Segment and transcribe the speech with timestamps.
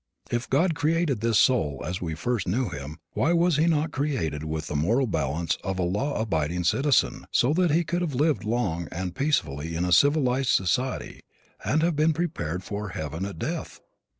[0.31, 4.43] If God created this soul as we first knew him why was he not created
[4.43, 8.43] with the moral balance of a law abiding citizen so that he could have lived
[8.43, 11.21] long and peacefully in civilized society
[11.63, 13.79] and have been prepared for heaven at death?